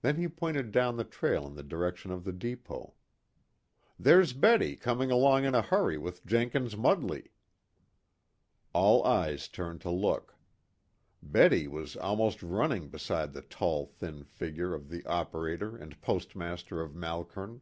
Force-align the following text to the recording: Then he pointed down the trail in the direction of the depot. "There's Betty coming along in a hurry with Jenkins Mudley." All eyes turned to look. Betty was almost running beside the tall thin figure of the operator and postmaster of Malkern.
Then 0.00 0.16
he 0.16 0.28
pointed 0.28 0.72
down 0.72 0.96
the 0.96 1.04
trail 1.04 1.46
in 1.46 1.54
the 1.54 1.62
direction 1.62 2.10
of 2.10 2.24
the 2.24 2.32
depot. 2.32 2.94
"There's 3.98 4.32
Betty 4.32 4.76
coming 4.76 5.10
along 5.10 5.44
in 5.44 5.54
a 5.54 5.60
hurry 5.60 5.98
with 5.98 6.24
Jenkins 6.24 6.74
Mudley." 6.74 7.32
All 8.72 9.04
eyes 9.04 9.46
turned 9.46 9.82
to 9.82 9.90
look. 9.90 10.36
Betty 11.22 11.68
was 11.68 11.98
almost 11.98 12.42
running 12.42 12.88
beside 12.88 13.34
the 13.34 13.42
tall 13.42 13.84
thin 13.84 14.24
figure 14.24 14.72
of 14.72 14.88
the 14.88 15.04
operator 15.04 15.76
and 15.76 16.00
postmaster 16.00 16.80
of 16.80 16.94
Malkern. 16.94 17.60